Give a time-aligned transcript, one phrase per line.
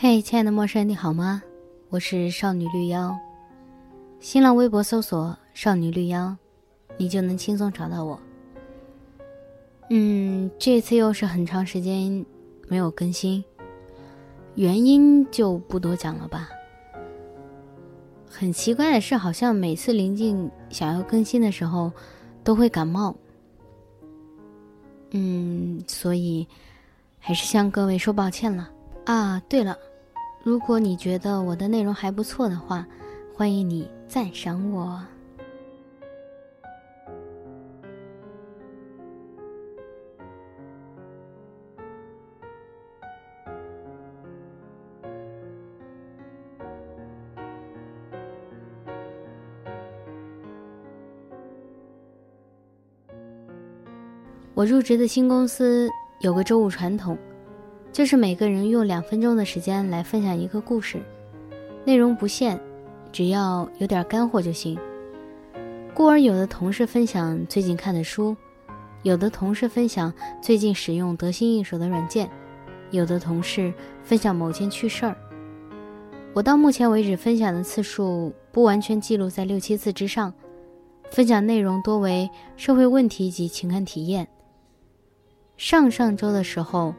[0.00, 1.42] 嘿，亲爱的陌生人，你好吗？
[1.88, 3.18] 我是少女绿妖。
[4.20, 6.36] 新浪微博搜索“少女绿妖”，
[6.96, 8.16] 你就能轻松找到我。
[9.90, 12.24] 嗯，这次又是很长时间
[12.68, 13.42] 没有更新，
[14.54, 16.48] 原因就不多讲了吧。
[18.30, 21.90] 很奇怪的是，好像每次临近想要更新的时候，
[22.44, 23.12] 都会感冒。
[25.10, 26.46] 嗯，所以
[27.18, 28.70] 还是向各位说抱歉了。
[29.08, 29.74] 啊，对了，
[30.42, 32.86] 如果你觉得我的内容还不错的话，
[33.34, 35.02] 欢迎你赞赏我。
[54.52, 55.88] 我入职的新公司
[56.20, 57.16] 有个周五传统。
[57.92, 61.00] 就是每个人用两分钟的时间来分享一个故事，
[61.84, 62.58] 内容不限，
[63.10, 64.78] 只要有点干货就行。
[65.94, 68.36] 故而有的同事分享最近看的书，
[69.02, 72.30] 有的同事分享最近使用得心应手的软件，
[72.92, 73.72] 有的同事
[74.04, 75.16] 分享某件趣事儿。
[76.34, 80.32] 我到目前为止分享的次数不完全记录在六七次之上，
[81.10, 84.28] 分享内容多为社会问题及情感体验。
[85.56, 86.94] 上上周的时候。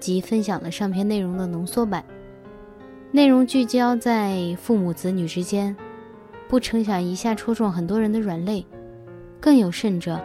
[0.00, 2.04] 即分享了上篇内容的浓缩版，
[3.10, 5.76] 内容聚焦在父母子女之间，
[6.48, 8.64] 不成想一下戳中很多人的软肋。
[9.40, 10.20] 更有甚者，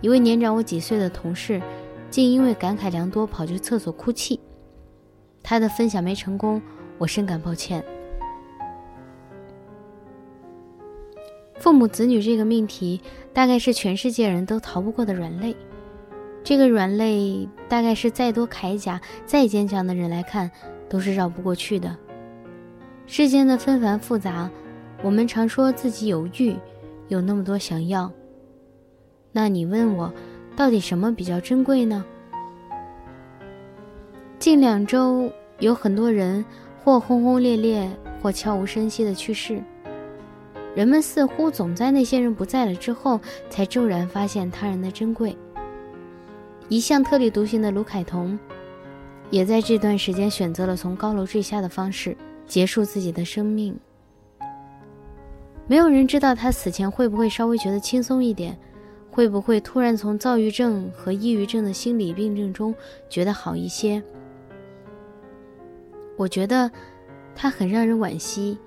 [0.00, 1.60] 一位年长我几岁的同事，
[2.10, 4.40] 竟因为感慨良多跑去厕所哭泣。
[5.42, 6.60] 他的分享没成功，
[6.98, 7.84] 我深感抱歉。
[11.58, 13.00] 父母子女这个命题，
[13.32, 15.54] 大概是全世界人都逃不过的软肋。
[16.44, 20.50] 这个软肋大概是再多铠甲、再坚强的人来看，
[20.90, 21.96] 都是绕不过去的。
[23.06, 24.50] 世间的纷繁复杂，
[25.02, 26.54] 我们常说自己有欲，
[27.08, 28.12] 有那么多想要。
[29.32, 30.12] 那你问我，
[30.54, 32.04] 到底什么比较珍贵呢？
[34.38, 36.44] 近两周有很多人
[36.84, 37.90] 或轰轰烈烈，
[38.20, 39.62] 或悄无声息的去世，
[40.74, 43.18] 人们似乎总在那些人不在了之后，
[43.48, 45.34] 才骤然发现他人的珍贵。
[46.68, 48.38] 一向特立独行的卢凯彤，
[49.30, 52.16] 也在这段时间选择了从高楼坠下的方式
[52.46, 53.76] 结束自己的生命。
[55.66, 58.58] 没有人知道他死前会不会稍微觉得轻松一点，
[59.10, 62.74] 会不会突然从躁郁症和抑郁症的心理病症中
[63.08, 64.02] 觉得好一些。
[66.16, 66.70] 我觉得
[67.34, 68.58] 他很让人惋惜，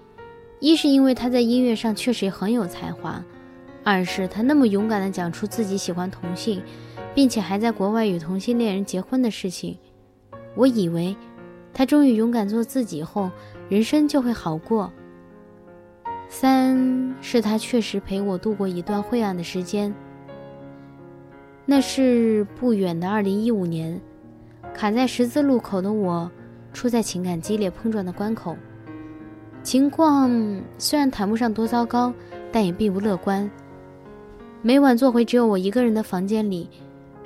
[0.59, 3.23] 一是因为他在音乐上确实很有才华，
[3.83, 6.61] 二是他那么勇敢地讲出自己喜欢同性。
[7.17, 9.75] 并且还在国外与同性恋人结婚的事情，
[10.53, 11.17] 我以为
[11.73, 13.31] 他终于勇敢做自己后，
[13.69, 14.93] 人生就会好过。
[16.29, 19.91] 三是他确实陪我度过一段晦暗的时间。
[21.65, 23.99] 那是不远的二零一五年，
[24.71, 26.29] 卡在十字路口的我，
[26.71, 28.55] 处在情感激烈碰撞的关口，
[29.63, 30.29] 情况
[30.77, 32.13] 虽然谈不上多糟糕，
[32.51, 33.49] 但也并不乐观。
[34.61, 36.69] 每晚坐回只有我一个人的房间里。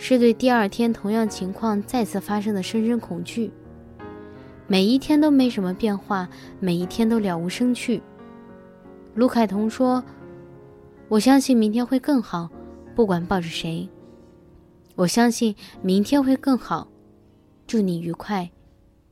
[0.03, 3.51] 是对第二天同样情况再次发生的深深恐惧。
[4.65, 6.27] 每一天都没什么变化，
[6.59, 8.01] 每一天都了无生趣。
[9.13, 10.03] 卢凯彤说
[11.07, 12.49] ：“我相信明天会更好，
[12.95, 13.87] 不管抱着谁。
[14.95, 16.87] 我相信明天会更好，
[17.67, 18.49] 祝你愉快。”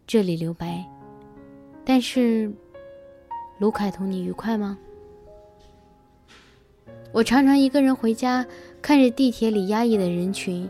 [0.08, 0.84] 这里留白。
[1.86, 2.52] 但是，
[3.60, 4.76] 卢凯彤，你愉快吗？
[7.12, 8.44] 我常常一个人回家，
[8.82, 10.68] 看着地铁里压抑的人群。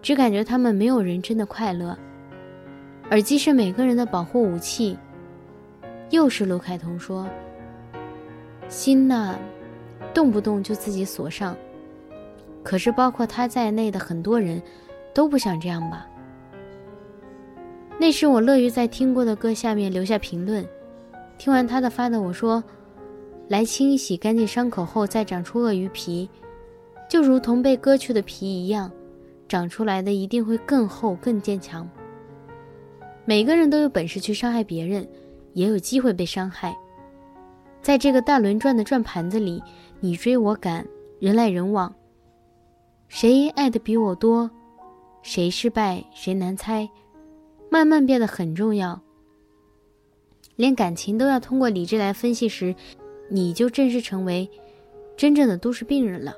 [0.00, 1.96] 只感觉他们没有人真的快乐。
[3.10, 4.96] 耳机是每个人的保护武器。
[6.10, 7.28] 又是卢凯彤说
[8.68, 9.36] ：“心呐，
[10.14, 11.54] 动不动就自己锁上。
[12.62, 14.62] 可是包括他在内的很多人，
[15.14, 16.06] 都不想这样吧？”
[18.00, 20.66] 那时我乐于在听过的歌下面留下评论。
[21.36, 22.62] 听完他的发的，我说
[23.48, 26.28] ：“来清洗干净伤口后再长出鳄鱼皮，
[27.08, 28.90] 就如同被割去的皮一样。”
[29.48, 31.88] 长出来的一定会更厚、更坚强。
[33.24, 35.08] 每个人都有本事去伤害别人，
[35.54, 36.76] 也有机会被伤害。
[37.80, 39.62] 在这个大轮转的转盘子里，
[40.00, 40.86] 你追我赶，
[41.18, 41.94] 人来人往。
[43.08, 44.50] 谁爱的比我多，
[45.22, 46.88] 谁失败，谁难猜，
[47.70, 49.00] 慢慢变得很重要。
[50.56, 52.74] 连感情都要通过理智来分析时，
[53.30, 54.50] 你就正式成为
[55.16, 56.34] 真正的都市病人了。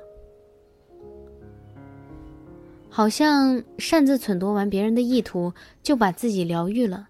[2.93, 7.07] 好像擅自忖度完别人的意图，就把自己疗愈了。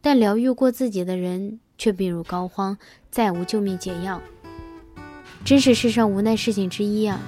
[0.00, 2.76] 但疗愈过自己的人却病入膏肓，
[3.10, 4.22] 再无救命解药，
[5.44, 7.18] 真是世上无奈事情之一啊！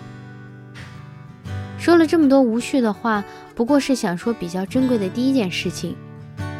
[1.77, 3.25] 说了这么多无序的话，
[3.57, 5.97] 不过是想说比较珍贵的第一件事情：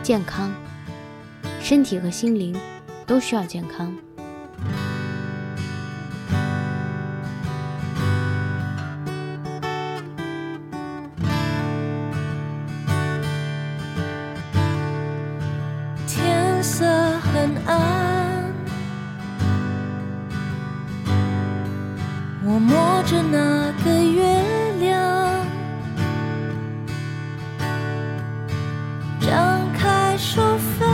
[0.03, 0.53] 健康，
[1.61, 2.55] 身体和心灵
[3.07, 3.97] 都需要健康。
[17.43, 18.55] 晚安
[22.45, 24.23] 我摸着那个月
[24.79, 25.45] 亮，
[29.21, 30.87] 张开手飞，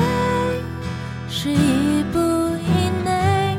[1.29, 3.59] 是一步以内，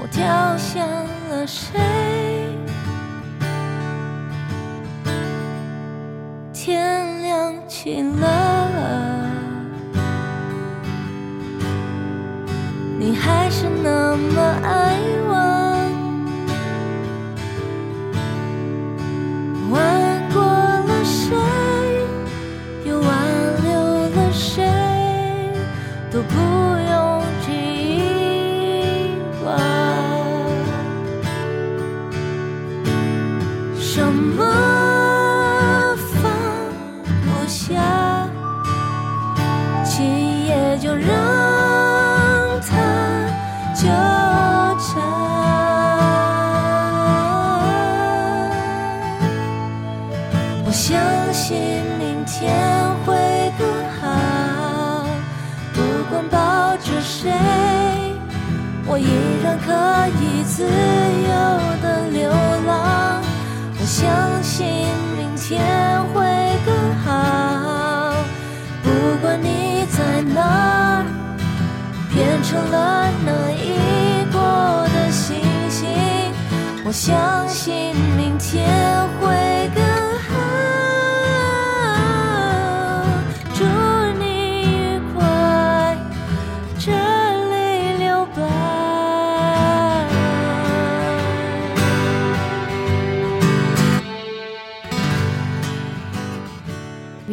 [0.00, 0.88] 我跳向
[1.28, 1.78] 了谁？
[6.54, 8.35] 天亮起来，
[13.82, 14.98] 那么爱
[15.28, 15.32] 我。
[19.68, 19.78] 吻
[20.32, 21.36] 过了谁
[22.84, 23.08] 又挽
[23.64, 23.70] 留
[24.10, 24.64] 了谁
[26.10, 26.34] 都不
[26.90, 29.10] 用去遗
[29.44, 29.48] 忘
[33.76, 34.65] 什么
[59.76, 60.68] 可以自由
[61.82, 62.30] 的流
[62.66, 63.20] 浪。
[63.78, 64.66] 我相信
[65.18, 65.62] 明天
[66.14, 66.24] 会
[66.64, 66.74] 更
[67.04, 68.14] 好。
[68.82, 68.88] 不
[69.20, 71.04] 管你在哪，
[72.10, 74.40] 变成了哪一国
[74.94, 75.36] 的星
[75.68, 75.86] 星。
[76.84, 78.66] 我相信明天
[79.20, 79.26] 会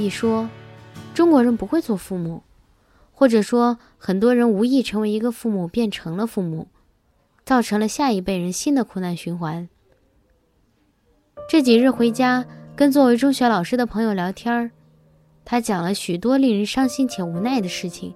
[0.04, 0.10] 更。
[0.10, 0.50] 比说，
[1.14, 2.44] 中国人不会做父母，
[3.14, 6.68] 或者说很多人无意成为一个父母，变成了父母，
[7.46, 9.70] 造成了下一辈人新的苦难循环。
[11.48, 12.46] 这几日回家
[12.76, 14.72] 跟作为中学老师的朋友聊天儿，
[15.46, 18.14] 他讲了许多令人伤心且无奈的事情，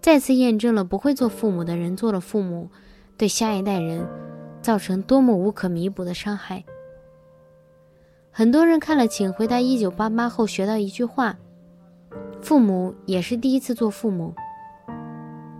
[0.00, 2.70] 再次验证了不会做父母的人做了父母，
[3.18, 4.06] 对下一代人
[4.62, 6.64] 造成多么无可弥补的伤害。
[8.32, 11.36] 很多人看了《请回答一九八八》后，学到一句话
[12.40, 14.32] ：“父母也是第一次做父母。”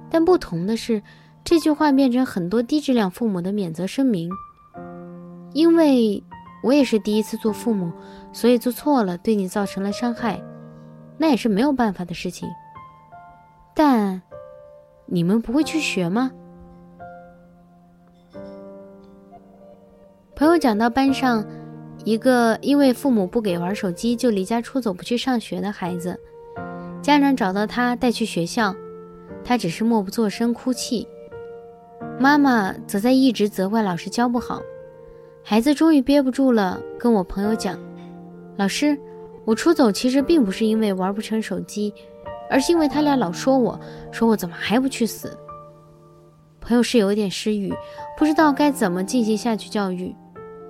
[0.08, 1.02] 但不同的是，
[1.44, 4.30] 这句话变成很多低质量父母的免责声明。
[5.52, 6.22] 因为
[6.62, 7.92] 我也是第一次做父母，
[8.32, 10.40] 所以做错了，对你造成了伤害，
[11.18, 12.48] 那也是没有办法的事情。
[13.74, 14.22] 但
[15.06, 16.30] 你们不会去学吗？
[20.36, 21.44] 朋友讲到班上。
[22.04, 26.18] 一个因为父母不给玩手机就离家出走不去上学的孩子，
[27.02, 28.74] 家长找到他带去学校，
[29.44, 31.06] 他只是默不作声哭泣，
[32.18, 34.62] 妈妈则在一直责怪老师教不好。
[35.42, 37.78] 孩子终于憋不住了，跟我朋友讲
[38.56, 38.98] ：“老师，
[39.44, 41.92] 我出走其实并不是因为玩不成手机，
[42.50, 43.78] 而是因为他俩老说我
[44.10, 45.36] 说我怎么还不去死。”
[46.60, 47.74] 朋友是有点失语，
[48.16, 50.14] 不知道该怎么进行下去教育，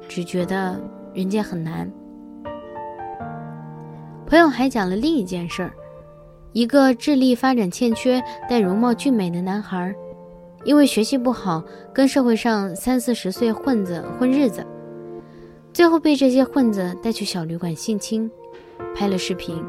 [0.09, 0.81] 只觉得。
[1.15, 1.91] 人间很难。
[4.27, 5.73] 朋友还讲了另一件事儿：
[6.53, 9.93] 一个智力发展欠缺但容貌俊美的男孩，
[10.65, 14.65] 因为学习不好，跟社会上三四十岁混子混日子，
[15.73, 18.31] 最后被这些混子带去小旅馆性侵，
[18.95, 19.61] 拍了视频，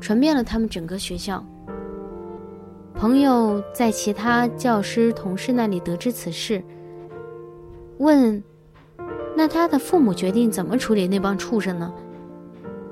[0.00, 1.44] 传遍了他们整个学校。
[2.94, 6.60] 朋友在其他教师同事那里得知此事，
[7.98, 8.42] 问。
[9.36, 11.92] 那他的父母决定怎么处理那帮畜生呢？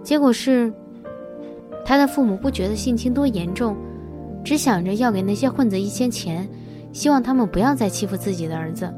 [0.02, 0.72] 结果是，
[1.84, 3.76] 他的父母不觉得性侵多严重，
[4.44, 6.48] 只想着要给那些混子一些钱，
[6.92, 8.88] 希望他们不要再欺负自己的儿子。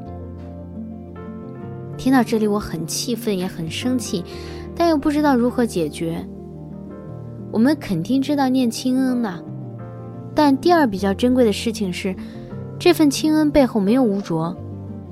[1.97, 4.23] 听到这里，我很气愤，也很生气，
[4.77, 6.23] 但又不知道如何解决。
[7.51, 9.43] 我们肯定知道念亲恩的，
[10.35, 12.15] 但第二比较珍贵的事情是，
[12.79, 14.55] 这份亲恩背后没有污浊，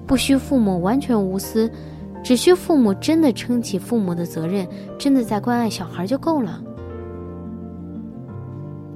[0.07, 1.71] 不需父母完全无私。
[2.27, 4.67] 只需父母真的撑起父母的责任，
[4.99, 6.61] 真的在关爱小孩就够了。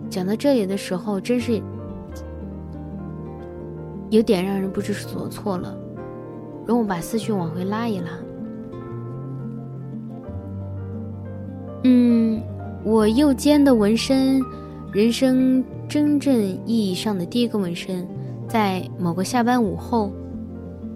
[0.09, 1.63] 讲到这里的时候，真是
[4.09, 5.79] 有点让人不知所措了。
[6.67, 8.07] 容我把思绪往回拉一拉。
[11.85, 12.43] 嗯，
[12.83, 14.43] 我右肩的纹身，
[14.93, 16.35] 人生真正
[16.67, 18.05] 意义上的第一个纹身，
[18.49, 20.11] 在某个下班午后，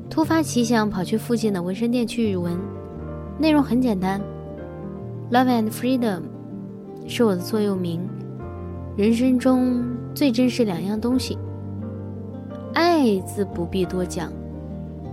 [0.09, 2.57] 突发奇想跑去附近的纹身店去纹。
[3.39, 4.21] 内容很简单
[5.31, 6.23] ，Love and Freedom
[7.09, 8.01] 是我的座右铭。
[8.97, 9.85] 人生中
[10.15, 11.37] 最真实两样东西，
[12.75, 14.33] 爱自不必多讲，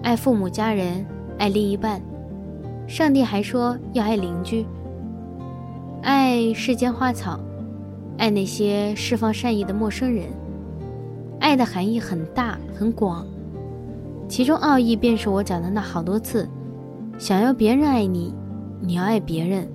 [0.03, 1.03] 爱父母家人，
[1.39, 1.99] 爱另一半。
[2.87, 4.65] 上帝还说要爱邻居。
[6.03, 7.39] 爱世间花草，
[8.17, 10.25] 爱那些释放善意的陌生人。
[11.39, 13.25] 爱的含义很大很广，
[14.31, 16.47] 其中奥义便是我讲的那好多次：
[17.17, 18.33] 想要别人爱你，
[18.79, 19.67] 你要爱别人。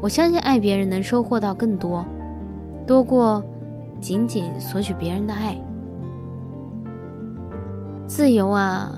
[0.00, 2.02] 我相信爱别人能收获到更多，
[2.86, 3.44] 多过
[4.00, 5.60] 仅仅索取别人的爱。
[8.06, 8.90] 自由啊，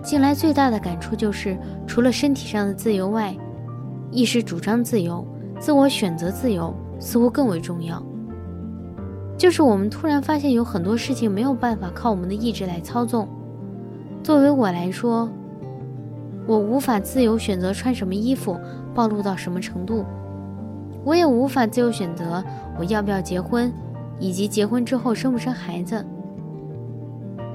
[0.00, 1.58] 近来最大的感触就是，
[1.88, 3.36] 除了身体上的自由外。
[4.12, 5.26] 意识主张自由，
[5.58, 8.00] 自我选择自由似乎更为重要。
[9.36, 13.28] 就是我们突然发现，有很多事情没有办法靠我们的意志来操纵。
[14.26, 15.30] 作为我来说，
[16.48, 18.58] 我无法自由选择穿什么衣服，
[18.92, 20.04] 暴露到什么程度；
[21.04, 22.42] 我也无法自由选择
[22.76, 23.72] 我要不要结婚，
[24.18, 26.04] 以及结婚之后生不生孩子。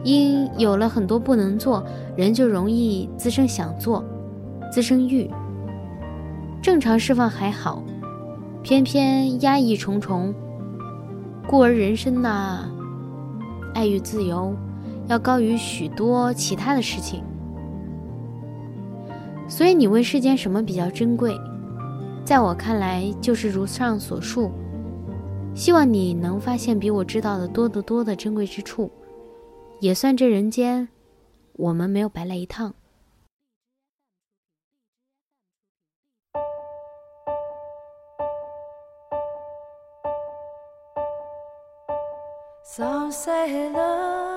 [0.06, 1.86] 因有了很多不能做，
[2.16, 4.02] 人就容易滋生想做，
[4.72, 5.30] 滋生欲。
[6.62, 7.84] 正常释放还好，
[8.64, 10.34] 偏偏压抑重重，
[11.50, 12.64] 故而人生呐，
[13.76, 14.56] 爱与自由
[15.12, 17.22] 要高于许多其他的事情。
[19.46, 21.38] 所以你问世间什么比较珍贵，
[22.24, 24.50] 在我看来就是如上所述。
[25.54, 28.90] 希望你能发现比我知道的多得多的珍贵之处，
[29.82, 30.88] 也算这人间，
[31.58, 32.74] 我们没有白来一趟。
[42.64, 44.31] Some say love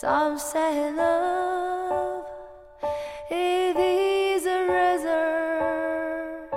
[0.00, 2.24] Some say love
[3.32, 6.48] it is a razor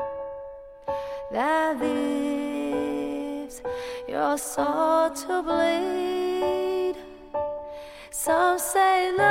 [1.32, 3.64] that leaves
[4.08, 6.98] your soul to bleed.
[8.12, 9.31] Some say love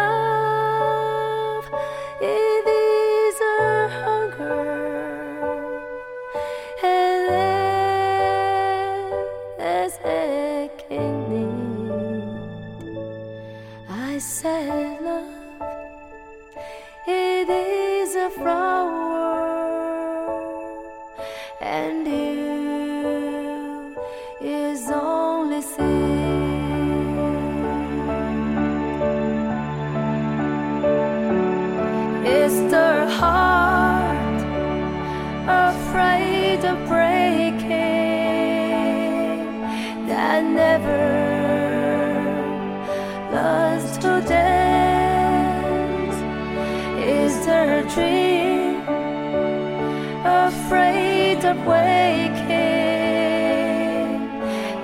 [51.50, 52.46] of waking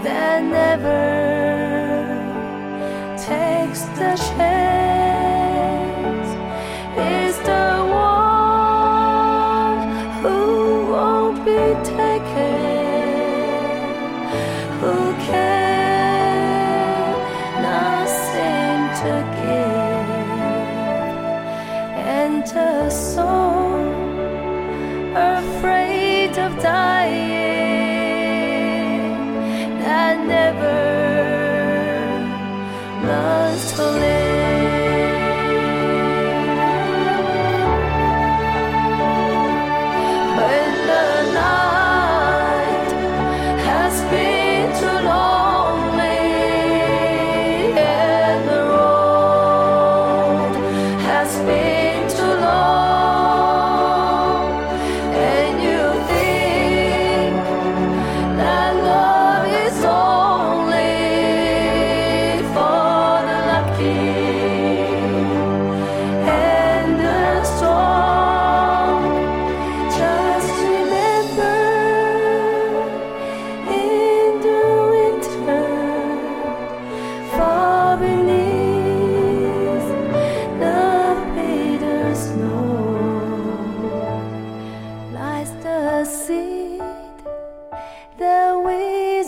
[0.03, 1.16] that never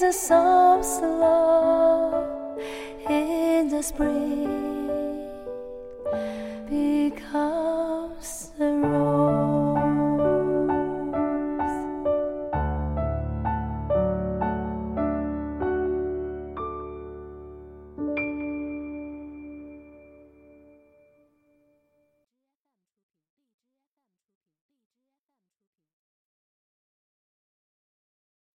[0.08, 2.58] the summer's love
[3.10, 4.67] in the spring.